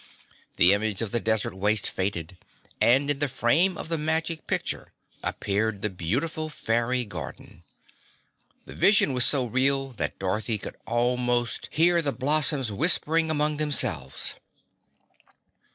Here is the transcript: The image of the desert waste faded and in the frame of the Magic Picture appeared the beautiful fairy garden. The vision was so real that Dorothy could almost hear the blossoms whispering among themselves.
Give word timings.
The 0.55 0.73
image 0.73 1.03
of 1.03 1.11
the 1.11 1.19
desert 1.19 1.53
waste 1.53 1.87
faded 1.87 2.35
and 2.81 3.07
in 3.11 3.19
the 3.19 3.29
frame 3.29 3.77
of 3.77 3.87
the 3.87 3.99
Magic 3.99 4.47
Picture 4.47 4.93
appeared 5.21 5.83
the 5.83 5.91
beautiful 5.91 6.49
fairy 6.49 7.05
garden. 7.05 7.63
The 8.65 8.73
vision 8.73 9.13
was 9.13 9.25
so 9.25 9.45
real 9.45 9.91
that 9.91 10.17
Dorothy 10.17 10.57
could 10.57 10.75
almost 10.87 11.69
hear 11.71 12.01
the 12.01 12.11
blossoms 12.11 12.71
whispering 12.71 13.29
among 13.29 13.57
themselves. 13.57 14.33